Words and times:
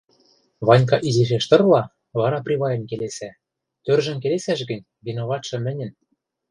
—Ванька 0.67 0.97
изишеш 1.07 1.45
тырла, 1.49 1.83
вара 2.19 2.39
приваен 2.45 2.83
келесӓ:— 2.89 3.29
Тӧржӹм 3.83 4.17
келесӓш 4.23 4.59
гӹнь, 4.69 4.87
виноватшы 5.05 5.57
мӹньӹн. 5.63 5.91